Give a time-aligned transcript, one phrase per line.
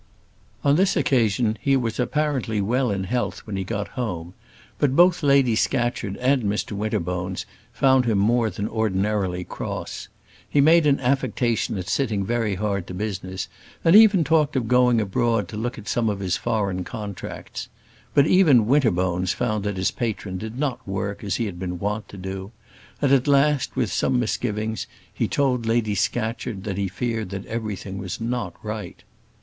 [0.63, 4.33] On this occasion he was apparently well in health when he got home;
[4.79, 10.07] but both Lady Scatcherd and Mr Winterbones found him more than ordinarily cross.
[10.49, 13.47] He made an affectation at sitting very hard to business,
[13.83, 17.69] and even talked of going abroad to look at some of his foreign contracts.
[18.15, 22.09] But even Winterbones found that his patron did not work as he had been wont
[22.09, 22.51] to do;
[23.03, 27.99] and at last, with some misgivings, he told Lady Scatcherd that he feared that everything
[27.99, 29.03] was not right.